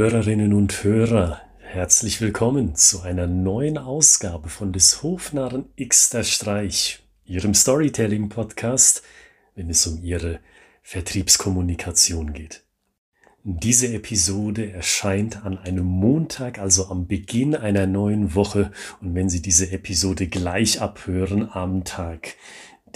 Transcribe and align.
Hörerinnen 0.00 0.54
und 0.54 0.82
Hörer, 0.82 1.42
herzlich 1.58 2.22
willkommen 2.22 2.74
zu 2.74 3.02
einer 3.02 3.26
neuen 3.26 3.76
Ausgabe 3.76 4.48
von 4.48 4.72
des 4.72 5.02
Hofnarren 5.02 5.66
Xter 5.76 6.24
Streich, 6.24 7.02
Ihrem 7.26 7.52
Storytelling-Podcast, 7.52 9.02
wenn 9.54 9.68
es 9.68 9.86
um 9.86 10.02
Ihre 10.02 10.40
Vertriebskommunikation 10.80 12.32
geht. 12.32 12.64
Diese 13.44 13.92
Episode 13.92 14.72
erscheint 14.72 15.44
an 15.44 15.58
einem 15.58 15.84
Montag, 15.84 16.58
also 16.58 16.86
am 16.86 17.06
Beginn 17.06 17.54
einer 17.54 17.86
neuen 17.86 18.34
Woche. 18.34 18.72
Und 19.02 19.14
wenn 19.14 19.28
Sie 19.28 19.42
diese 19.42 19.70
Episode 19.70 20.28
gleich 20.28 20.80
abhören 20.80 21.46
am 21.52 21.84
Tag 21.84 22.36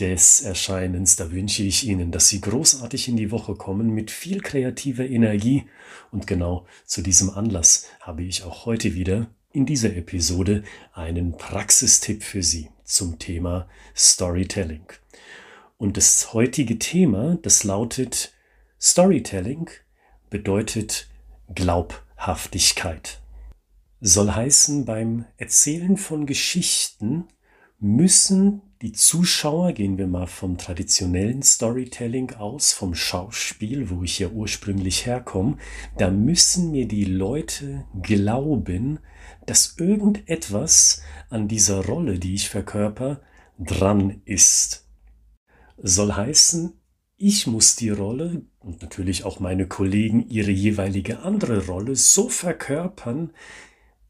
des 0.01 0.41
Erscheinens. 0.41 1.17
Da 1.17 1.31
wünsche 1.31 1.63
ich 1.63 1.87
Ihnen, 1.87 2.11
dass 2.11 2.29
Sie 2.29 2.41
großartig 2.41 3.09
in 3.09 3.17
die 3.17 3.31
Woche 3.31 3.55
kommen 3.55 3.91
mit 3.91 4.11
viel 4.11 4.41
kreativer 4.41 5.07
Energie. 5.07 5.65
Und 6.11 6.27
genau 6.27 6.67
zu 6.85 7.03
diesem 7.03 7.31
Anlass 7.31 7.87
habe 8.01 8.23
ich 8.23 8.43
auch 8.45 8.67
heute 8.67 8.95
wieder 8.95 9.29
in 9.53 9.67
dieser 9.67 9.95
Episode 9.95 10.65
einen 10.93 11.37
Praxistipp 11.37 12.23
für 12.23 12.43
Sie 12.43 12.69
zum 12.85 13.19
Thema 13.19 13.69
Storytelling. 13.97 14.87
Und 15.79 15.97
das 15.97 16.33
heutige 16.33 16.79
Thema, 16.79 17.39
das 17.43 17.65
lautet 17.65 18.33
Storytelling 18.81 19.71
bedeutet 20.31 21.09
Glaubhaftigkeit. 21.55 23.21
Soll 24.01 24.33
heißen, 24.33 24.85
beim 24.85 25.25
Erzählen 25.37 25.97
von 25.97 26.27
Geschichten 26.27 27.29
müssen 27.85 28.63
die 28.81 28.93
Zuschauer, 28.93 29.73
gehen 29.73 29.99
wir 29.99 30.07
mal 30.07 30.27
vom 30.27 30.57
traditionellen 30.57 31.43
Storytelling 31.43 32.33
aus, 32.33 32.73
vom 32.73 32.95
Schauspiel, 32.95 33.91
wo 33.91 34.03
ich 34.03 34.19
ja 34.19 34.29
ursprünglich 34.29 35.05
herkomme, 35.05 35.59
da 35.99 36.11
müssen 36.11 36.71
mir 36.71 36.89
die 36.89 37.05
Leute 37.05 37.85
glauben, 38.03 39.01
dass 39.45 39.77
irgendetwas 39.79 41.03
an 41.29 41.47
dieser 41.47 41.85
Rolle, 41.85 42.19
die 42.19 42.35
ich 42.35 42.49
verkörper, 42.49 43.21
dran 43.59 44.23
ist. 44.25 44.89
Soll 45.77 46.13
heißen, 46.13 46.73
ich 47.19 47.47
muss 47.47 47.77
die 47.77 47.91
Rolle 47.91 48.47
und 48.61 48.81
natürlich 48.81 49.25
auch 49.25 49.41
meine 49.41 49.69
Kollegen 49.69 50.27
ihre 50.31 50.51
jeweilige 50.51 51.21
andere 51.21 51.67
Rolle 51.67 51.97
so 51.97 52.31
verkörpern, 52.31 53.31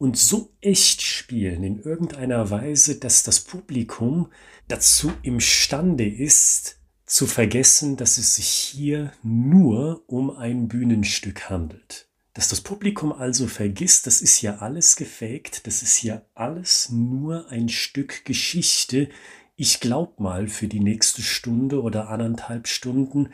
und 0.05 0.19
so 0.19 0.52
echt 0.60 1.00
spielen 1.00 1.64
in 1.64 1.80
irgendeiner 1.80 2.50
Weise, 2.50 2.97
dass 2.97 3.22
das 3.22 3.41
Publikum 3.41 4.30
dazu 4.69 5.11
imstande 5.22 6.06
ist, 6.06 6.78
zu 7.06 7.27
vergessen, 7.27 7.96
dass 7.96 8.19
es 8.19 8.36
sich 8.36 8.48
hier 8.48 9.14
nur 9.22 10.05
um 10.06 10.28
ein 10.28 10.69
Bühnenstück 10.69 11.48
handelt. 11.48 12.06
Dass 12.34 12.48
das 12.48 12.61
Publikum 12.61 13.14
also 13.14 13.46
vergisst, 13.46 14.06
das 14.06 14.20
ist 14.20 14.42
ja 14.42 14.58
alles 14.58 14.96
gefaked, 14.96 15.66
das 15.66 15.83
ist 15.83 16.02
ja 16.02 16.20
alles 16.34 16.91
nur 16.91 17.48
ein 17.48 17.70
Stück 17.70 18.27
Geschichte. 18.27 19.08
Ich 19.56 19.80
glaub 19.80 20.20
mal 20.20 20.48
für 20.48 20.68
die 20.68 20.80
nächste 20.80 21.22
Stunde 21.22 21.80
oder 21.80 22.11
anderthalb 22.11 22.68
Stunden, 22.68 23.30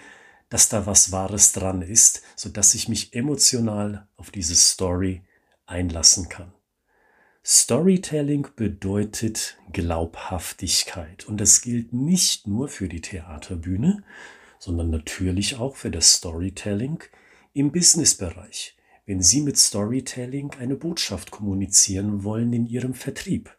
dass 0.48 0.68
da 0.68 0.86
was 0.86 1.10
Wahres 1.10 1.50
dran 1.50 1.82
ist, 1.82 2.22
so 2.36 2.48
dass 2.48 2.76
ich 2.76 2.88
mich 2.88 3.12
emotional 3.12 4.06
auf 4.16 4.30
diese 4.30 4.54
Story 4.54 5.24
einlassen 5.66 6.28
kann. 6.28 6.52
Storytelling 7.42 8.48
bedeutet 8.54 9.56
Glaubhaftigkeit 9.72 11.26
und 11.26 11.40
das 11.40 11.62
gilt 11.62 11.92
nicht 11.94 12.46
nur 12.46 12.68
für 12.68 12.86
die 12.86 13.00
Theaterbühne, 13.00 14.04
sondern 14.58 14.90
natürlich 14.90 15.56
auch 15.56 15.76
für 15.76 15.90
das 15.90 16.12
Storytelling 16.12 17.02
im 17.54 17.72
Businessbereich, 17.72 18.76
wenn 19.06 19.22
Sie 19.22 19.40
mit 19.40 19.56
Storytelling 19.56 20.50
eine 20.58 20.76
Botschaft 20.76 21.30
kommunizieren 21.30 22.24
wollen 22.24 22.52
in 22.52 22.66
Ihrem 22.66 22.92
Vertrieb. 22.92 23.56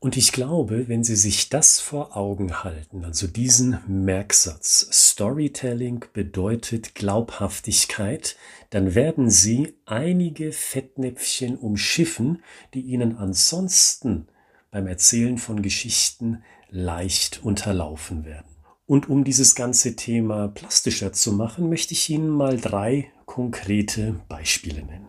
Und 0.00 0.16
ich 0.16 0.32
glaube, 0.32 0.88
wenn 0.88 1.02
Sie 1.02 1.16
sich 1.16 1.48
das 1.48 1.80
vor 1.80 2.16
Augen 2.16 2.62
halten, 2.62 3.04
also 3.04 3.26
diesen 3.26 3.78
Merksatz, 3.86 4.88
Storytelling 4.92 6.04
bedeutet 6.12 6.94
Glaubhaftigkeit, 6.94 8.36
dann 8.70 8.94
werden 8.94 9.30
Sie 9.30 9.74
einige 9.86 10.52
Fettnäpfchen 10.52 11.56
umschiffen, 11.56 12.42
die 12.74 12.82
Ihnen 12.82 13.16
ansonsten 13.16 14.28
beim 14.70 14.86
Erzählen 14.86 15.38
von 15.38 15.62
Geschichten 15.62 16.42
leicht 16.68 17.44
unterlaufen 17.44 18.24
werden. 18.24 18.54
Und 18.86 19.08
um 19.08 19.24
dieses 19.24 19.54
ganze 19.54 19.96
Thema 19.96 20.48
plastischer 20.48 21.12
zu 21.12 21.32
machen, 21.32 21.68
möchte 21.70 21.94
ich 21.94 22.10
Ihnen 22.10 22.28
mal 22.28 22.58
drei 22.58 23.10
konkrete 23.24 24.20
Beispiele 24.28 24.82
nennen. 24.82 25.08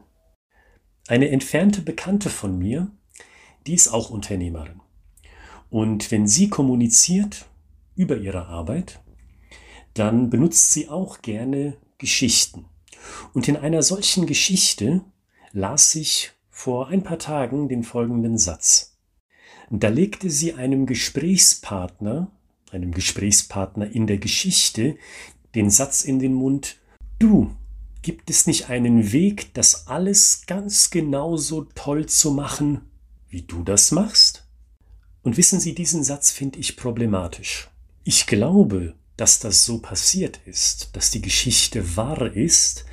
Eine 1.08 1.30
entfernte 1.30 1.81
Bekannte 1.81 2.30
von 2.30 2.58
mir, 2.58 2.91
die 3.68 3.74
ist 3.74 3.88
auch 3.88 4.09
Unternehmerin. 4.09 4.81
Und 5.70 6.12
wenn 6.12 6.28
sie 6.28 6.50
kommuniziert 6.50 7.48
über 7.96 8.18
ihre 8.18 8.46
Arbeit, 8.46 9.02
dann 9.94 10.30
benutzt 10.30 10.72
sie 10.72 10.90
auch 10.90 11.22
gerne 11.22 11.78
Geschichten. 11.98 12.66
Und 13.34 13.48
in 13.48 13.58
einer 13.58 13.84
solchen 13.84 14.26
Geschichte 14.26 15.02
las 15.52 15.96
ich 15.96 16.31
vor 16.50 16.88
ein 16.88 17.03
paar 17.03 17.20
Tagen 17.20 17.70
den 17.70 17.84
folgenden 17.84 18.38
Satz. 18.38 18.98
Da 19.70 19.90
legte 19.90 20.30
sie 20.30 20.53
einem 20.53 20.86
Gesprächspartner, 20.86 22.32
einem 22.72 22.92
Gesprächspartner 22.92 23.90
in 23.90 24.06
der 24.08 24.18
Geschichte, 24.18 24.97
den 25.56 25.70
Satz 25.70 26.03
in 26.03 26.20
den 26.20 26.34
Mund, 26.34 26.78
du, 27.20 27.56
gibt 28.02 28.30
es 28.30 28.46
nicht 28.46 28.70
einen 28.70 29.12
Weg, 29.12 29.53
das 29.53 29.88
alles 29.88 30.46
ganz 30.46 30.92
genauso 30.92 31.68
toll 31.74 32.06
zu 32.06 32.32
machen, 32.32 32.82
wie 33.35 33.41
du 33.41 33.63
das 33.63 33.91
machst? 33.91 34.47
Und 35.22 35.35
wissen 35.35 35.59
Sie, 35.59 35.75
diesen 35.75 36.06
Satz 36.06 36.31
finde 36.31 36.57
ich 36.57 36.78
problematisch. 36.78 37.69
Ich 38.06 38.28
glaube, 38.28 38.96
dass 39.18 39.40
das 39.40 39.66
so 39.66 39.79
passiert 39.79 40.40
ist, 40.46 40.96
dass 40.96 41.12
die 41.12 41.22
Geschichte 41.22 41.97
wahr 41.97 42.34
ist, 42.34 42.85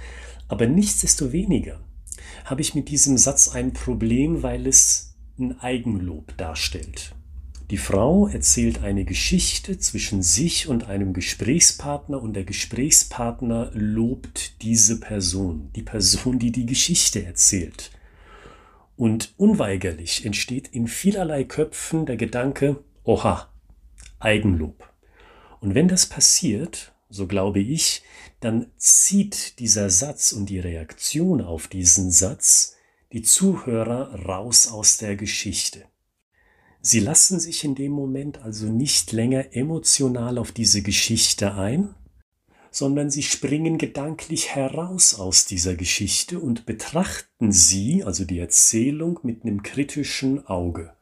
aber 0.49 0.67
nichtsdestoweniger 0.67 1.81
habe 2.45 2.61
ich 2.61 2.75
mit 2.75 2.89
diesem 2.89 3.19
Satz 3.19 3.51
ein 3.51 3.73
Problem, 3.73 4.43
weil 4.43 4.67
es 4.67 5.15
ein 5.39 5.61
Eigenlob 5.61 6.37
darstellt. 6.37 7.15
Die 7.71 7.79
Frau 7.79 8.27
erzählt 8.27 8.83
eine 8.83 9.05
Geschichte 9.05 9.79
zwischen 9.79 10.25
sich 10.25 10.67
und 10.67 10.89
einem 10.89 11.13
Gesprächspartner 11.13 12.21
und 12.21 12.33
der 12.33 12.45
Gesprächspartner 12.45 13.71
lobt 13.75 14.61
diese 14.63 14.99
Person, 14.99 15.71
die 15.77 15.83
Person, 15.83 16.41
die 16.41 16.51
die 16.51 16.67
Geschichte 16.67 17.25
erzählt. 17.25 17.93
Und 18.97 19.35
unweigerlich 19.37 20.25
entsteht 20.25 20.69
in 20.69 20.87
vielerlei 20.87 21.45
Köpfen 21.45 22.07
der 22.07 22.17
Gedanke, 22.17 22.85
oha, 23.05 23.49
Eigenlob. 24.19 24.89
Und 25.61 25.75
wenn 25.75 25.89
das 25.89 26.07
passiert, 26.07 26.93
so 27.09 27.27
glaube 27.27 27.61
ich, 27.61 28.03
dann 28.41 28.67
zieht 28.77 29.59
dieser 29.59 29.91
Satz 29.91 30.33
und 30.33 30.47
die 30.47 30.59
Reaktion 30.59 31.41
auf 31.41 31.69
diesen 31.69 32.11
Satz 32.11 32.77
die 33.13 33.23
Zuhörer 33.23 34.25
raus 34.25 34.69
aus 34.69 34.97
der 34.97 35.17
Geschichte. 35.17 35.85
Sie 36.81 36.99
lassen 36.99 37.39
sich 37.39 37.63
in 37.63 37.75
dem 37.75 37.93
Moment 37.93 38.39
also 38.43 38.67
nicht 38.67 39.13
länger 39.13 39.55
emotional 39.55 40.39
auf 40.39 40.51
diese 40.51 40.83
Geschichte 40.83 41.55
ein, 41.55 41.95
sondern 42.73 43.11
sie 43.11 43.23
springen 43.23 43.79
gedanklich 43.79 44.49
heraus 44.49 45.15
aus 45.15 45.45
dieser 45.45 45.75
Geschichte 45.75 46.41
und 46.41 46.67
betrachten 46.67 47.53
sie, 47.53 48.03
also 48.03 48.25
die 48.25 48.39
Erzählung, 48.39 49.21
mit 49.23 49.45
einem 49.45 49.63
kritischen 49.63 50.47
Auge. 50.47 50.95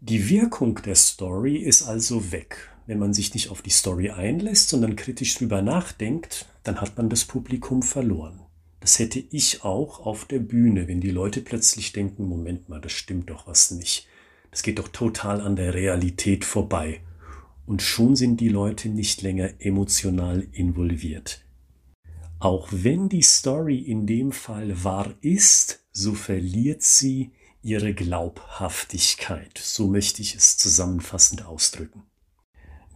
Die 0.00 0.28
Wirkung 0.28 0.80
der 0.82 0.96
Story 0.96 1.56
ist 1.58 1.82
also 1.82 2.32
weg. 2.32 2.70
Wenn 2.86 2.98
man 2.98 3.14
sich 3.14 3.32
nicht 3.34 3.50
auf 3.50 3.62
die 3.62 3.70
Story 3.70 4.10
einlässt, 4.10 4.70
sondern 4.70 4.96
kritisch 4.96 5.34
drüber 5.36 5.62
nachdenkt, 5.62 6.46
dann 6.62 6.80
hat 6.80 6.96
man 6.96 7.10
das 7.10 7.24
Publikum 7.24 7.82
verloren. 7.82 8.40
Das 8.80 8.98
hätte 8.98 9.22
ich 9.30 9.62
auch 9.64 10.04
auf 10.04 10.24
der 10.24 10.40
Bühne, 10.40 10.88
wenn 10.88 11.00
die 11.00 11.10
Leute 11.10 11.40
plötzlich 11.40 11.92
denken, 11.92 12.28
Moment 12.28 12.68
mal, 12.68 12.80
das 12.80 12.92
stimmt 12.92 13.30
doch 13.30 13.46
was 13.46 13.70
nicht. 13.70 14.06
Das 14.50 14.62
geht 14.62 14.78
doch 14.78 14.88
total 14.88 15.40
an 15.40 15.56
der 15.56 15.74
Realität 15.74 16.44
vorbei. 16.44 17.00
Und 17.66 17.82
schon 17.82 18.16
sind 18.16 18.40
die 18.40 18.48
Leute 18.48 18.88
nicht 18.88 19.22
länger 19.22 19.50
emotional 19.58 20.46
involviert. 20.52 21.44
Auch 22.38 22.68
wenn 22.70 23.08
die 23.08 23.22
Story 23.22 23.78
in 23.78 24.06
dem 24.06 24.32
Fall 24.32 24.84
wahr 24.84 25.14
ist, 25.22 25.84
so 25.92 26.14
verliert 26.14 26.82
sie 26.82 27.32
ihre 27.62 27.94
Glaubhaftigkeit. 27.94 29.56
So 29.56 29.88
möchte 29.88 30.20
ich 30.20 30.34
es 30.34 30.58
zusammenfassend 30.58 31.46
ausdrücken. 31.46 32.02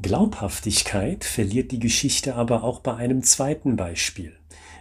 Glaubhaftigkeit 0.01 1.25
verliert 1.25 1.73
die 1.73 1.81
Geschichte 1.81 2.37
aber 2.37 2.63
auch 2.63 2.81
bei 2.81 2.95
einem 2.95 3.23
zweiten 3.23 3.77
Beispiel. 3.77 4.37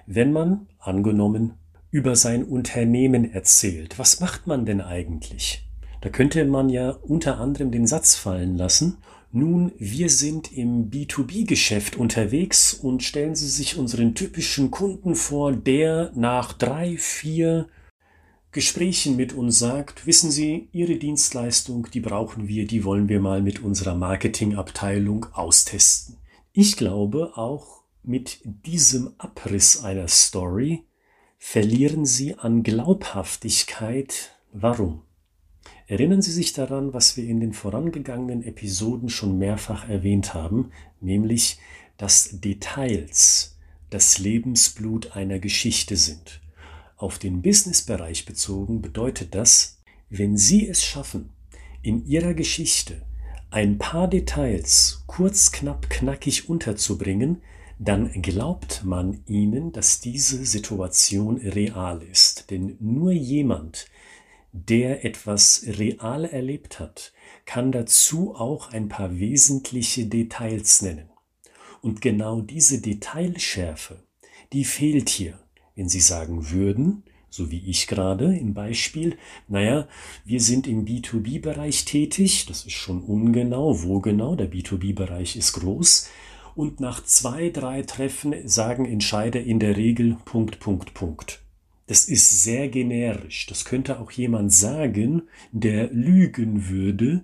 Wenn 0.06 0.32
man, 0.32 0.68
angenommen, 0.80 1.54
über 1.90 2.16
sein 2.16 2.44
Unternehmen 2.44 3.32
erzählt, 3.32 3.98
was 3.98 4.20
macht 4.20 4.46
man 4.46 4.66
denn 4.66 4.82
eigentlich? 4.82 5.68
Da 6.02 6.10
könnte 6.10 6.44
man 6.46 6.70
ja 6.70 6.92
unter 6.92 7.40
anderem 7.40 7.72
den 7.72 7.88
Satz 7.88 8.16
fallen 8.16 8.58
lassen, 8.58 8.98
Nun, 9.32 9.74
wir 9.78 10.10
sind 10.10 10.54
im 10.54 10.90
B2B-Geschäft 10.90 11.98
unterwegs 11.98 12.74
und 12.74 13.04
stellen 13.04 13.36
Sie 13.36 13.50
sich 13.50 13.78
unseren 13.78 14.16
typischen 14.16 14.72
Kunden 14.72 15.16
vor, 15.16 15.52
der 15.52 16.12
nach 16.16 16.54
drei, 16.54 16.98
vier 16.98 17.68
Gesprächen 18.52 19.18
mit 19.18 19.34
uns 19.34 19.60
sagt, 19.60 20.08
wissen 20.08 20.32
Sie, 20.32 20.70
Ihre 20.72 20.96
Dienstleistung, 20.96 21.90
die 21.94 22.00
brauchen 22.00 22.48
wir, 22.48 22.66
die 22.66 22.86
wollen 22.86 23.10
wir 23.10 23.20
mal 23.20 23.42
mit 23.42 23.62
unserer 23.62 23.96
Marketingabteilung 23.96 25.28
austesten. 25.34 26.16
Ich 26.54 26.78
glaube, 26.78 27.34
auch 27.36 27.84
mit 28.04 28.40
diesem 28.44 29.14
Abriss 29.18 29.84
einer 29.84 30.08
Story 30.08 30.86
verlieren 31.38 32.06
Sie 32.06 32.36
an 32.36 32.64
Glaubhaftigkeit. 32.64 34.32
Warum? 34.54 35.04
Erinnern 35.88 36.22
Sie 36.22 36.34
sich 36.34 36.52
daran, 36.52 36.94
was 36.94 37.16
wir 37.16 37.24
in 37.24 37.40
den 37.40 37.54
vorangegangenen 37.54 38.44
Episoden 38.44 39.08
schon 39.08 39.38
mehrfach 39.38 39.88
erwähnt 39.88 40.34
haben, 40.34 40.72
nämlich, 41.00 41.60
dass 41.96 42.42
Details 42.42 43.58
das 43.90 44.20
Lebensblut 44.20 45.16
einer 45.16 45.40
Geschichte 45.40 45.96
sind. 45.96 46.42
Auf 46.98 47.20
den 47.20 47.42
Businessbereich 47.42 48.26
bezogen 48.26 48.82
bedeutet 48.82 49.34
das, 49.34 49.80
wenn 50.10 50.38
Sie 50.38 50.68
es 50.68 50.84
schaffen, 50.84 51.30
in 51.82 52.06
Ihrer 52.06 52.34
Geschichte 52.34 53.02
ein 53.50 53.78
paar 53.78 54.10
Details 54.10 55.04
kurz, 55.08 55.54
knapp, 55.54 55.90
knackig 55.90 56.50
unterzubringen, 56.50 57.42
dann 57.80 58.12
glaubt 58.22 58.84
man 58.84 59.22
ihnen, 59.26 59.72
dass 59.72 60.02
diese 60.02 60.44
Situation 60.46 61.38
real 61.38 62.02
ist. 62.02 62.50
Denn 62.50 62.76
nur 62.80 63.12
jemand, 63.12 63.88
der 64.52 65.06
etwas 65.06 65.64
real 65.68 66.26
erlebt 66.26 66.80
hat, 66.80 67.14
kann 67.46 67.72
dazu 67.72 68.36
auch 68.36 68.72
ein 68.72 68.90
paar 68.90 69.20
wesentliche 69.20 70.06
Details 70.06 70.82
nennen. 70.82 71.10
Und 71.82 72.02
genau 72.02 72.42
diese 72.42 72.82
Detailschärfe, 72.82 74.04
die 74.54 74.66
fehlt 74.66 75.10
hier. 75.10 75.40
Wenn 75.76 75.90
Sie 75.90 76.00
sagen 76.00 76.50
würden, 76.50 77.04
so 77.30 77.52
wie 77.52 77.70
ich 77.70 77.88
gerade 77.88 78.36
im 78.36 78.54
Beispiel, 78.54 79.18
naja, 79.48 79.88
wir 80.26 80.42
sind 80.42 80.66
im 80.66 80.86
B2B-Bereich 80.86 81.86
tätig, 81.86 82.46
das 82.48 82.66
ist 82.66 82.74
schon 82.74 83.04
ungenau, 83.04 83.84
wo 83.84 84.00
genau, 84.00 84.36
der 84.36 84.52
B2B-Bereich 84.52 85.36
ist 85.36 85.54
groß, 85.54 86.10
und 86.56 86.80
nach 86.80 87.04
zwei, 87.04 87.50
drei 87.50 87.84
Treffen 87.84 88.48
sagen 88.48 88.86
Entscheider 88.86 89.40
in 89.40 89.60
der 89.60 89.78
Regel 89.78 90.18
Punkt, 90.26 90.60
Punkt, 90.60 90.96
Punkt. 90.96 91.47
Das 91.88 92.06
ist 92.06 92.44
sehr 92.44 92.68
generisch. 92.68 93.46
Das 93.48 93.66
könnte 93.66 94.00
auch 94.00 94.12
jemand 94.12 94.54
sagen, 94.54 95.24
der 95.52 95.90
lügen 95.92 96.70
würde 96.70 97.24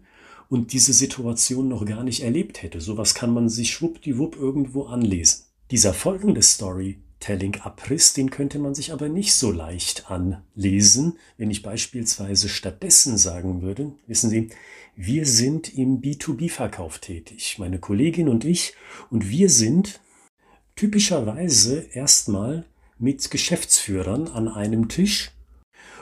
und 0.50 0.72
diese 0.72 0.94
Situation 0.94 1.68
noch 1.68 1.86
gar 1.86 2.04
nicht 2.04 2.24
erlebt 2.24 2.64
hätte. 2.64 2.80
Sowas 2.80 3.14
kann 3.14 3.34
man 3.34 3.50
sich 3.50 3.72
schwuppdiwupp 3.72 4.38
irgendwo 4.38 4.84
anlesen. 4.84 5.44
Dieser 5.70 5.94
folgende 5.94 6.42
Story 6.42 7.00
Telling-Abriss, 7.20 8.14
den 8.14 8.30
könnte 8.30 8.60
man 8.60 8.76
sich 8.76 8.92
aber 8.92 9.08
nicht 9.08 9.34
so 9.34 9.52
leicht 9.52 10.12
anlesen, 10.12 11.18
wenn 11.38 11.50
ich 11.52 11.62
beispielsweise 11.62 12.50
stattdessen 12.50 13.18
sagen 13.18 13.62
würde, 13.62 13.94
wissen 14.08 14.30
Sie, 14.30 14.50
wir 14.96 15.26
sind 15.26 15.74
im 15.74 16.02
B2B-Verkauf 16.02 17.00
tätig, 17.00 17.58
meine 17.60 17.80
Kollegin 17.80 18.28
und 18.28 18.44
ich, 18.44 18.74
und 19.10 19.30
wir 19.30 19.50
sind 19.50 20.02
typischerweise 20.76 21.88
erstmal 21.94 22.66
mit 23.04 23.30
Geschäftsführern 23.30 24.30
an 24.30 24.48
einem 24.48 24.88
Tisch 24.88 25.32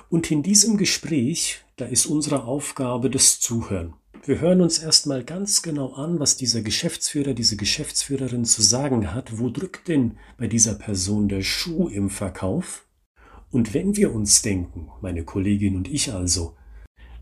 und 0.09 0.29
in 0.29 0.43
diesem 0.43 0.77
Gespräch, 0.77 1.61
da 1.77 1.85
ist 1.85 2.05
unsere 2.05 2.43
Aufgabe 2.43 3.09
das 3.09 3.39
Zuhören. 3.39 3.95
Wir 4.23 4.39
hören 4.39 4.61
uns 4.61 4.77
erstmal 4.77 5.23
ganz 5.23 5.63
genau 5.63 5.93
an, 5.93 6.19
was 6.19 6.37
dieser 6.37 6.61
Geschäftsführer, 6.61 7.33
diese 7.33 7.57
Geschäftsführerin 7.57 8.45
zu 8.45 8.61
sagen 8.61 9.15
hat. 9.15 9.39
Wo 9.39 9.49
drückt 9.49 9.87
denn 9.87 10.19
bei 10.37 10.45
dieser 10.45 10.75
Person 10.75 11.27
der 11.27 11.41
Schuh 11.41 11.87
im 11.87 12.11
Verkauf? 12.11 12.85
Und 13.49 13.73
wenn 13.73 13.97
wir 13.97 14.13
uns 14.13 14.43
denken, 14.43 14.89
meine 15.01 15.23
Kollegin 15.23 15.77
und 15.77 15.87
ich 15.87 16.13
also, 16.13 16.55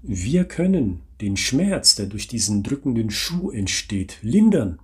wir 0.01 0.43
können 0.43 1.03
den 1.21 1.37
Schmerz, 1.37 1.95
der 1.95 2.07
durch 2.07 2.27
diesen 2.27 2.63
drückenden 2.63 3.11
Schuh 3.11 3.49
entsteht, 3.49 4.17
lindern, 4.23 4.79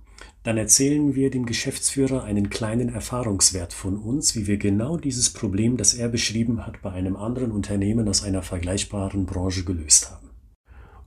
dann 0.46 0.58
erzählen 0.58 1.16
wir 1.16 1.30
dem 1.30 1.44
Geschäftsführer 1.44 2.22
einen 2.22 2.50
kleinen 2.50 2.88
Erfahrungswert 2.88 3.72
von 3.72 3.96
uns, 3.96 4.36
wie 4.36 4.46
wir 4.46 4.58
genau 4.58 4.96
dieses 4.96 5.30
Problem, 5.30 5.76
das 5.76 5.92
er 5.92 6.08
beschrieben 6.08 6.64
hat, 6.64 6.82
bei 6.82 6.92
einem 6.92 7.16
anderen 7.16 7.50
Unternehmen 7.50 8.08
aus 8.08 8.22
einer 8.22 8.42
vergleichbaren 8.42 9.26
Branche 9.26 9.64
gelöst 9.64 10.08
haben. 10.08 10.30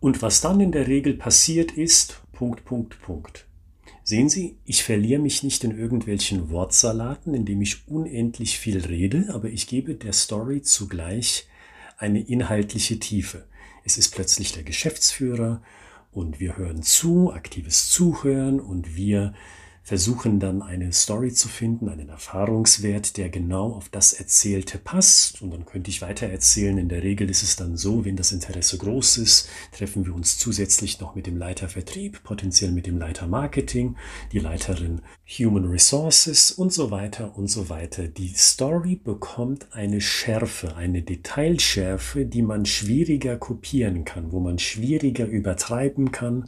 Und 0.02 0.22
was 0.22 0.42
dann 0.42 0.60
in 0.60 0.74
der 0.74 0.88
Regel 0.88 1.14
passiert 1.14 1.72
ist, 1.72 2.22
Punkt, 2.34 2.66
Punkt, 2.66 3.02
Punkt. 3.02 3.48
Sehen 4.04 4.28
Sie, 4.28 4.58
ich 4.66 4.84
verliere 4.84 5.22
mich 5.22 5.42
nicht 5.42 5.64
in 5.64 5.78
irgendwelchen 5.78 6.50
Wortsalaten, 6.50 7.34
indem 7.34 7.62
ich 7.62 7.88
unendlich 7.88 8.60
viel 8.60 8.86
rede, 8.86 9.30
aber 9.34 9.48
ich 9.48 9.68
gebe 9.68 9.96
der 9.96 10.12
Story 10.12 10.64
zugleich 10.64 11.48
eine 11.98 12.20
inhaltliche 12.20 13.00
Tiefe. 13.00 13.46
Es 13.86 13.98
ist 13.98 14.10
plötzlich 14.14 14.52
der 14.52 14.64
Geschäftsführer 14.64 15.62
und 16.12 16.40
wir 16.40 16.58
hören 16.58 16.82
zu, 16.82 17.32
aktives 17.32 17.90
Zuhören 17.90 18.60
und 18.60 18.96
wir 18.96 19.34
versuchen 19.90 20.40
dann 20.40 20.62
eine 20.62 20.94
Story 20.94 21.34
zu 21.34 21.48
finden, 21.48 21.90
einen 21.90 22.10
Erfahrungswert, 22.10 23.18
der 23.18 23.30
genau 23.30 23.72
auf 23.74 23.90
das 23.90 24.14
Erzählte 24.14 24.78
passt. 24.78 25.42
Und 25.42 25.50
dann 25.50 25.66
könnte 25.66 25.90
ich 25.90 26.04
weiter 26.04 26.28
erzählen. 26.28 26.78
In 26.78 26.90
der 26.90 27.02
Regel 27.02 27.28
ist 27.28 27.42
es 27.42 27.56
dann 27.56 27.76
so, 27.76 28.06
wenn 28.06 28.16
das 28.16 28.32
Interesse 28.32 28.78
groß 28.78 29.18
ist, 29.18 29.50
treffen 29.72 30.06
wir 30.06 30.14
uns 30.14 30.38
zusätzlich 30.38 31.00
noch 31.00 31.16
mit 31.16 31.26
dem 31.26 31.38
Leiter 31.38 31.70
Vertrieb, 31.70 32.22
potenziell 32.22 32.72
mit 32.72 32.86
dem 32.86 33.00
Leiter 33.00 33.26
Marketing, 33.26 33.96
die 34.32 34.38
Leiterin 34.38 35.02
Human 35.26 35.66
Resources 35.66 36.52
und 36.52 36.72
so 36.72 36.92
weiter 36.92 37.36
und 37.36 37.48
so 37.48 37.70
weiter. 37.70 38.08
Die 38.08 38.36
Story 38.36 38.96
bekommt 38.96 39.70
eine 39.72 40.02
Schärfe, 40.02 40.76
eine 40.76 41.02
Detailschärfe, 41.02 42.28
die 42.28 42.44
man 42.44 42.68
schwieriger 42.68 43.38
kopieren 43.38 44.06
kann, 44.06 44.32
wo 44.32 44.40
man 44.40 44.60
schwieriger 44.60 45.26
übertreiben 45.26 46.12
kann 46.12 46.48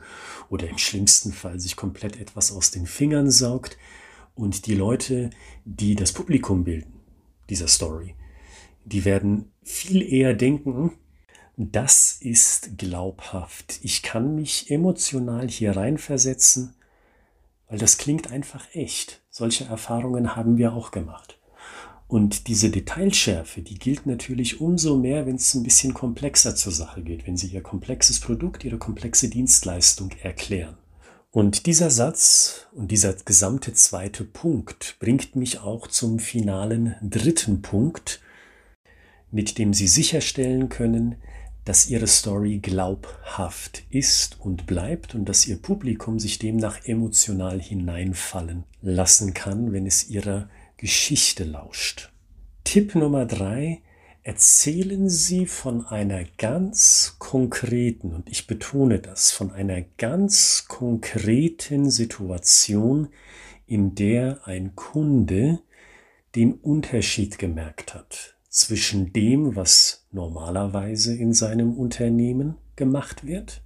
oder 0.50 0.70
im 0.70 0.78
schlimmsten 0.78 1.34
Fall 1.34 1.60
sich 1.60 1.76
komplett 1.76 2.22
etwas 2.22 2.52
aus 2.52 2.70
den 2.70 2.86
Fingern 2.86 3.31
ansaugt 3.32 3.78
und 4.36 4.66
die 4.66 4.76
Leute, 4.76 5.30
die 5.64 5.96
das 5.96 6.12
Publikum 6.12 6.66
bilden, 6.66 7.00
dieser 7.50 7.70
Story, 7.70 8.16
die 8.84 9.06
werden 9.06 9.52
viel 9.64 10.02
eher 10.02 10.34
denken, 10.34 10.92
das 11.56 12.18
ist 12.20 12.78
glaubhaft. 12.78 13.80
Ich 13.84 14.04
kann 14.04 14.36
mich 14.36 14.70
emotional 14.70 15.48
hier 15.48 15.78
reinversetzen, 15.78 16.74
weil 17.70 17.78
das 17.78 17.98
klingt 17.98 18.32
einfach 18.32 18.66
echt. 18.74 19.22
Solche 19.30 19.66
Erfahrungen 19.66 20.36
haben 20.36 20.58
wir 20.58 20.74
auch 20.74 20.92
gemacht. 20.92 21.38
Und 22.08 22.48
diese 22.48 22.70
Detailschärfe, 22.70 23.62
die 23.62 23.76
gilt 23.76 24.06
natürlich 24.06 24.60
umso 24.60 24.98
mehr, 24.98 25.26
wenn 25.26 25.36
es 25.36 25.54
ein 25.54 25.64
bisschen 25.64 25.94
komplexer 25.94 26.54
zur 26.56 26.74
Sache 26.74 27.02
geht, 27.02 27.26
wenn 27.26 27.38
Sie 27.38 27.48
Ihr 27.48 27.62
komplexes 27.62 28.20
Produkt, 28.20 28.66
Ihre 28.66 28.78
komplexe 28.78 29.30
Dienstleistung 29.30 30.12
erklären. 30.22 30.81
Und 31.34 31.66
dieser 31.66 31.90
Satz 31.90 32.68
und 32.74 32.92
dieser 32.92 33.14
gesamte 33.14 33.74
zweite 33.74 34.26
Punkt 34.26 34.98
bringt 35.00 35.38
mich 35.38 35.62
auch 35.62 35.88
zum 35.88 36.20
finalen 36.20 36.96
dritten 37.02 37.62
Punkt, 37.62 38.20
mit 39.32 39.58
dem 39.58 39.74
Sie 39.74 39.88
sicherstellen 39.88 40.68
können, 40.68 41.16
dass 41.64 41.88
Ihre 41.88 42.08
Story 42.08 42.58
glaubhaft 42.58 43.84
ist 43.90 44.42
und 44.42 44.66
bleibt 44.66 45.16
und 45.16 45.24
dass 45.24 45.48
Ihr 45.48 45.56
Publikum 45.56 46.20
sich 46.20 46.38
demnach 46.38 46.84
emotional 46.84 47.62
hineinfallen 47.62 48.66
lassen 48.82 49.34
kann, 49.34 49.72
wenn 49.72 49.86
es 49.86 50.10
Ihrer 50.10 50.50
Geschichte 50.76 51.46
lauscht. 51.46 52.12
Tipp 52.66 52.94
Nummer 52.94 53.26
drei 53.26 53.82
erzählen 54.24 55.10
Sie 55.10 55.46
von 55.46 55.86
einer 55.86 56.24
ganz 56.38 57.16
konkreten, 57.20 58.14
und 58.14 58.30
ich 58.30 58.48
betone 58.48 59.00
das, 59.00 59.32
von 59.32 59.52
einer 59.52 59.82
ganz 59.98 60.66
konkreten 60.68 61.90
Situation, 61.90 63.10
in 63.66 63.96
der 63.96 64.48
ein 64.48 64.76
Kunde 64.76 65.60
den 66.36 66.54
Unterschied 66.54 67.40
gemerkt 67.40 67.94
hat 67.94 68.36
zwischen 68.50 69.14
dem, 69.14 69.56
was 69.56 70.06
normalerweise 70.12 71.16
in 71.16 71.34
seinem 71.34 71.74
Unternehmen 71.74 72.58
gemacht 72.76 73.26
wird, 73.26 73.64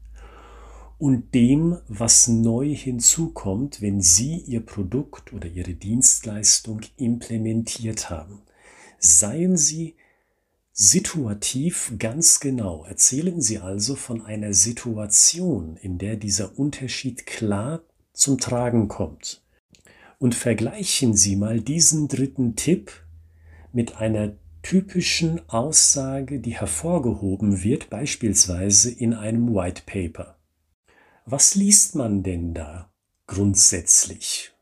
und 0.98 1.36
dem, 1.36 1.78
was 1.90 2.30
neu 2.30 2.74
hinzukommt, 2.74 3.82
wenn 3.82 4.00
Sie 4.00 4.38
Ihr 4.38 4.66
Produkt 4.66 5.34
oder 5.34 5.48
Ihre 5.48 5.74
Dienstleistung 5.74 6.82
implementiert 6.96 8.10
haben. 8.10 8.44
Seien 8.98 9.58
Sie 9.58 9.96
situativ 10.78 11.94
ganz 11.98 12.42
genau. 12.42 12.84
Erzählen 12.84 13.42
Sie 13.42 13.60
also 13.60 13.96
von 13.96 14.26
einer 14.26 14.54
Situation, 14.54 15.78
in 15.78 15.98
der 15.98 16.18
dieser 16.18 16.60
Unterschied 16.60 17.26
klar 17.26 17.82
zum 18.12 18.38
Tragen 18.38 18.90
kommt. 18.90 19.42
Und 20.20 20.36
vergleichen 20.36 21.16
Sie 21.16 21.38
mal 21.38 21.62
diesen 21.62 22.10
dritten 22.10 22.58
Tipp 22.58 22.92
mit 23.72 23.98
einer 23.98 24.34
typischen 24.64 25.48
Aussage, 25.50 26.40
die 26.40 26.58
hervorgehoben 26.58 27.64
wird, 27.64 27.90
beispielsweise 27.90 28.92
in 28.92 29.14
einem 29.14 29.54
White 29.54 29.84
Paper. 29.86 30.38
Was 31.26 31.56
liest 31.56 31.96
man 31.96 32.22
denn 32.22 32.54
da 32.54 32.92
grundsätzlich? 33.28 34.55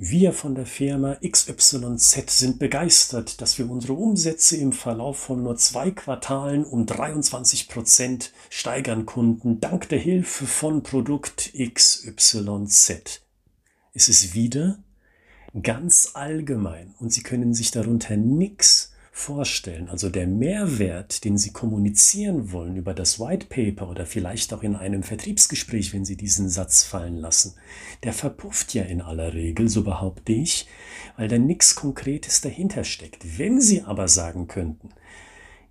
Wir 0.00 0.32
von 0.32 0.54
der 0.54 0.64
Firma 0.64 1.16
XYZ 1.28 2.30
sind 2.30 2.60
begeistert, 2.60 3.40
dass 3.40 3.58
wir 3.58 3.68
unsere 3.68 3.94
Umsätze 3.94 4.56
im 4.56 4.70
Verlauf 4.72 5.18
von 5.18 5.42
nur 5.42 5.56
zwei 5.56 5.90
Quartalen 5.90 6.64
um 6.64 6.86
23 6.86 7.68
Prozent 7.68 8.32
steigern 8.48 9.06
konnten, 9.06 9.58
dank 9.58 9.88
der 9.88 9.98
Hilfe 9.98 10.46
von 10.46 10.84
Produkt 10.84 11.52
XYZ. 11.52 13.22
Es 13.92 14.08
ist 14.08 14.34
wieder 14.34 14.78
ganz 15.64 16.12
allgemein 16.14 16.94
und 17.00 17.12
Sie 17.12 17.24
können 17.24 17.52
sich 17.52 17.72
darunter 17.72 18.16
nichts 18.16 18.92
vorstellen. 19.18 19.88
Also 19.88 20.08
der 20.10 20.28
Mehrwert, 20.28 21.24
den 21.24 21.36
Sie 21.36 21.50
kommunizieren 21.50 22.52
wollen 22.52 22.76
über 22.76 22.94
das 22.94 23.18
White 23.18 23.46
Paper 23.46 23.90
oder 23.90 24.06
vielleicht 24.06 24.54
auch 24.54 24.62
in 24.62 24.76
einem 24.76 25.02
Vertriebsgespräch, 25.02 25.92
wenn 25.92 26.04
Sie 26.04 26.16
diesen 26.16 26.48
Satz 26.48 26.84
fallen 26.84 27.16
lassen, 27.16 27.54
der 28.04 28.12
verpufft 28.12 28.74
ja 28.74 28.84
in 28.84 29.02
aller 29.02 29.34
Regel, 29.34 29.68
so 29.68 29.82
behaupte 29.82 30.32
ich, 30.32 30.68
weil 31.16 31.26
da 31.26 31.36
nichts 31.36 31.74
Konkretes 31.74 32.40
dahinter 32.40 32.84
steckt. 32.84 33.38
Wenn 33.38 33.60
Sie 33.60 33.82
aber 33.82 34.06
sagen 34.06 34.46
könnten, 34.46 34.90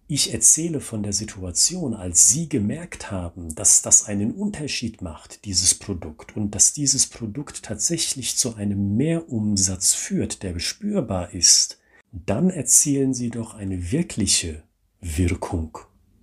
ich 0.10 0.34
erzähle 0.34 0.82
von 0.82 1.01
der 1.01 1.13
Situation, 1.13 1.94
als 1.94 2.30
Sie 2.30 2.50
gemerkt 2.50 3.12
haben, 3.12 3.56
dass 3.56 3.82
das 3.82 4.06
einen 4.06 4.32
Unterschied 4.32 5.01
macht, 5.01 5.46
dieses 5.46 5.74
Produkt, 5.74 6.36
und 6.36 6.51
dass 6.51 6.74
dieses 6.74 7.08
Produkt 7.08 7.63
tatsächlich 7.63 8.38
zu 8.38 8.56
einem 8.56 8.98
Mehrumsatz 8.98 9.94
führt, 9.94 10.44
der 10.44 10.60
spürbar 10.60 11.34
ist, 11.34 11.76
dann 12.11 12.49
erzielen 12.49 13.13
Sie 13.13 13.29
doch 13.29 13.53
eine 13.53 13.91
wirkliche 13.91 14.63
Wirkung 15.01 15.77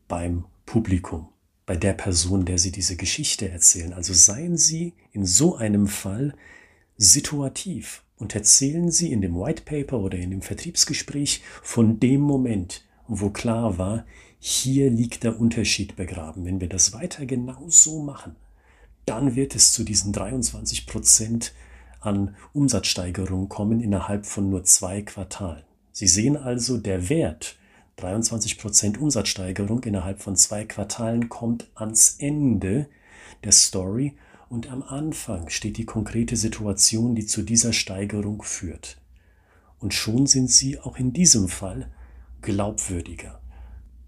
beim 0.09 0.45
Publikum, 0.67 1.29
bei 1.67 1.77
der 1.77 1.93
Person, 1.93 2.45
der 2.45 2.59
Sie 2.59 2.73
diese 2.73 2.97
Geschichte 2.97 3.49
erzählen. 3.49 3.93
Also 3.93 4.13
seien 4.13 4.57
Sie 4.57 4.95
in 5.13 5.27
so 5.27 5.57
einem 5.57 5.87
Fall 5.87 6.35
situativ 6.97 8.03
und 8.17 8.35
erzählen 8.35 8.91
Sie 8.91 9.13
in 9.13 9.21
dem 9.21 9.35
White 9.35 9.63
Paper 9.65 10.01
oder 10.01 10.19
in 10.19 10.31
dem 10.31 10.43
Vertriebsgespräch 10.43 11.43
von 11.63 12.01
dem 12.01 12.21
Moment, 12.21 12.85
wo 13.07 13.31
klar 13.31 13.79
war, 13.79 14.07
hier 14.39 14.91
liegt 14.91 15.25
der 15.25 15.41
Unterschied 15.41 15.97
begraben. 15.97 16.45
Wenn 16.45 16.61
wir 16.61 16.69
das 16.69 16.93
weiter 16.93 17.27
genau 17.27 17.65
so 17.69 18.03
machen, 18.03 18.37
dann 19.07 19.37
wird 19.37 19.55
es 19.55 19.73
zu 19.73 19.85
diesen 19.85 20.13
23 20.13 20.87
Prozent 20.87 21.55
an 22.01 22.37
Umsatzsteigerung 22.53 23.49
kommen 23.49 23.81
innerhalb 23.81 24.27
von 24.27 24.51
nur 24.51 24.65
zwei 24.65 25.03
Quartalen. 25.03 25.65
Sie 25.95 26.09
sehen 26.09 26.37
also, 26.37 26.77
der 26.77 27.09
Wert 27.09 27.57
23 27.97 28.59
Prozent 28.59 28.99
Umsatzsteigerung 28.99 29.85
innerhalb 29.85 30.21
von 30.21 30.35
zwei 30.35 30.65
Quartalen 30.65 31.29
kommt 31.29 31.71
ans 31.77 32.17
Ende 32.19 32.89
der 33.45 33.53
Story 33.53 34.17
und 34.49 34.73
am 34.73 34.83
Anfang 34.83 35.51
steht 35.51 35.77
die 35.77 35.85
konkrete 35.85 36.35
Situation, 36.35 37.15
die 37.15 37.27
zu 37.27 37.43
dieser 37.43 37.73
Steigerung 37.73 38.43
führt. 38.43 39.01
Und 39.79 39.95
schon 39.95 40.27
sind 40.27 40.51
Sie 40.51 40.81
auch 40.81 40.97
in 40.97 41.13
diesem 41.13 41.47
Fall 41.47 41.89
glaubwürdiger, 42.43 43.41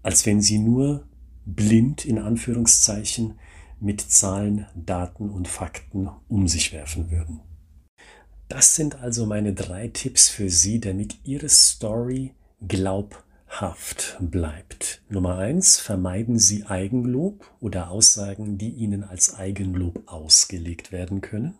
als 0.03 0.25
wenn 0.25 0.41
sie 0.41 0.59
nur 0.59 1.07
blind 1.45 2.03
in 2.03 2.19
Anführungszeichen 2.19 3.39
mit 3.79 4.01
Zahlen, 4.01 4.65
Daten 4.75 5.29
und 5.29 5.47
Fakten 5.47 6.09
um 6.27 6.49
sich 6.49 6.73
werfen 6.73 7.11
würden. 7.11 7.39
Das 8.49 8.75
sind 8.75 9.01
also 9.01 9.25
meine 9.25 9.53
drei 9.53 9.89
Tipps 9.89 10.29
für 10.29 10.49
Sie, 10.49 10.79
damit 10.79 11.17
Ihre 11.25 11.49
Story 11.49 12.31
glaubhaft 12.65 14.17
bleibt. 14.21 15.01
Nummer 15.09 15.37
eins: 15.37 15.77
Vermeiden 15.79 16.39
Sie 16.39 16.65
Eigenlob 16.65 17.51
oder 17.59 17.91
Aussagen, 17.91 18.57
die 18.57 18.69
Ihnen 18.69 19.03
als 19.03 19.35
Eigenlob 19.35 20.03
ausgelegt 20.05 20.93
werden 20.93 21.19
können. 21.19 21.55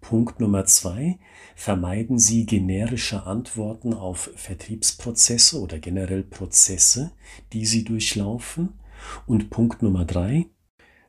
Punkt 0.00 0.40
Nummer 0.40 0.64
zwei, 0.64 1.18
vermeiden 1.54 2.18
Sie 2.18 2.46
generische 2.46 3.24
Antworten 3.24 3.94
auf 3.94 4.30
Vertriebsprozesse 4.34 5.60
oder 5.60 5.78
generell 5.78 6.22
Prozesse, 6.24 7.12
die 7.52 7.64
Sie 7.66 7.84
durchlaufen. 7.84 8.70
Und 9.26 9.50
Punkt 9.50 9.82
Nummer 9.82 10.04
drei, 10.04 10.46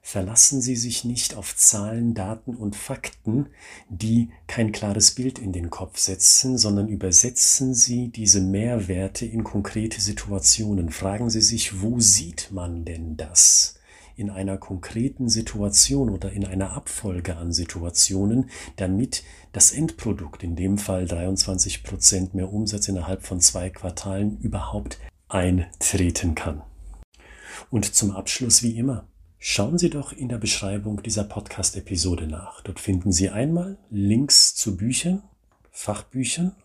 verlassen 0.01 0.61
Sie 0.61 0.75
sich 0.75 1.05
nicht 1.05 1.35
auf 1.35 1.55
Zahlen, 1.55 2.13
Daten 2.13 2.55
und 2.55 2.75
Fakten, 2.75 3.47
die 3.89 4.29
kein 4.47 4.71
klares 4.71 5.11
Bild 5.11 5.39
in 5.39 5.51
den 5.51 5.69
Kopf 5.69 5.99
setzen, 5.99 6.57
sondern 6.57 6.87
übersetzen 6.87 7.73
Sie 7.73 8.09
diese 8.09 8.41
Mehrwerte 8.41 9.25
in 9.25 9.43
konkrete 9.43 10.01
Situationen. 10.01 10.89
Fragen 10.89 11.29
Sie 11.29 11.41
sich, 11.41 11.81
wo 11.81 11.99
sieht 11.99 12.49
man 12.51 12.85
denn 12.85 13.17
das? 13.17 13.75
in 14.19 14.29
einer 14.29 14.57
konkreten 14.57 15.29
Situation 15.29 16.09
oder 16.09 16.33
in 16.33 16.43
einer 16.45 16.73
Abfolge 16.73 17.37
an 17.37 17.53
Situationen, 17.53 18.49
damit 18.75 19.23
das 19.53 19.71
Endprodukt, 19.71 20.43
in 20.43 20.57
dem 20.57 20.77
Fall 20.77 21.05
23 21.05 21.85
Prozent 21.85 22.33
mehr 22.35 22.51
Umsatz 22.51 22.89
innerhalb 22.89 23.23
von 23.23 23.39
zwei 23.39 23.69
Quartalen, 23.69 24.37
überhaupt 24.41 24.99
eintreten 25.29 26.35
kann. 26.35 26.61
Und 27.71 27.95
zum 27.95 28.11
Abschluss 28.11 28.61
wie 28.61 28.77
immer, 28.77 29.07
schauen 29.39 29.77
Sie 29.77 29.89
doch 29.89 30.11
in 30.11 30.29
der 30.29 30.37
Beschreibung 30.37 31.01
dieser 31.01 31.23
Podcast-Episode 31.23 32.27
nach. 32.27 32.61
Dort 32.61 32.79
finden 32.79 33.11
Sie 33.11 33.29
einmal 33.29 33.77
Links 33.89 34.53
zu 34.53 34.77
Büchern, 34.77 35.23
Fachbüchern 35.71 36.55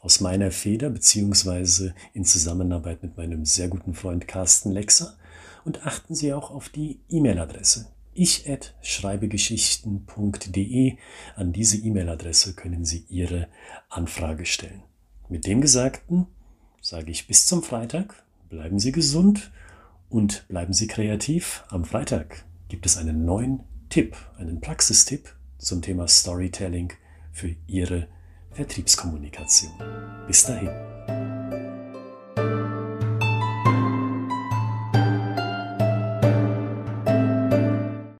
aus 0.00 0.20
meiner 0.20 0.50
Feder 0.50 0.90
beziehungsweise 0.90 1.94
in 2.12 2.24
Zusammenarbeit 2.24 3.02
mit 3.02 3.16
meinem 3.16 3.44
sehr 3.44 3.68
guten 3.68 3.94
Freund 3.94 4.26
Carsten 4.26 4.72
Lexer 4.72 5.16
und 5.64 5.86
achten 5.86 6.14
Sie 6.14 6.32
auch 6.32 6.50
auf 6.50 6.70
die 6.70 7.00
E-Mail-Adresse. 7.08 7.88
Ich 8.12 8.46
schreibegeschichten.de. 8.82 10.96
An 11.36 11.52
diese 11.52 11.78
E-Mail-Adresse 11.78 12.54
können 12.54 12.84
Sie 12.84 13.04
Ihre 13.08 13.48
Anfrage 13.88 14.46
stellen. 14.46 14.82
Mit 15.28 15.46
dem 15.46 15.60
Gesagten 15.60 16.26
sage 16.80 17.10
ich 17.10 17.26
bis 17.26 17.46
zum 17.46 17.62
Freitag. 17.62 18.22
Bleiben 18.50 18.78
Sie 18.78 18.92
gesund 18.92 19.50
und 20.14 20.46
bleiben 20.46 20.72
Sie 20.72 20.86
kreativ. 20.86 21.64
Am 21.70 21.84
Freitag 21.84 22.44
gibt 22.68 22.86
es 22.86 22.96
einen 22.96 23.24
neuen 23.24 23.64
Tipp, 23.88 24.16
einen 24.38 24.60
Praxistipp 24.60 25.34
zum 25.58 25.82
Thema 25.82 26.06
Storytelling 26.06 26.92
für 27.32 27.56
Ihre 27.66 28.06
Vertriebskommunikation. 28.52 29.72
Bis 30.28 30.44
dahin. 30.44 31.33